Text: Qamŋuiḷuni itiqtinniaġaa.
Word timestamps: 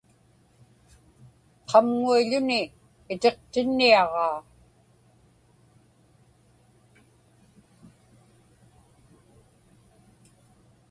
Qamŋuiḷuni 1.69 2.61
itiqtinniaġaa. 3.13 4.37